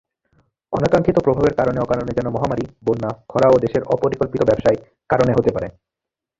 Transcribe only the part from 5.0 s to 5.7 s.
কারনে হতে পারে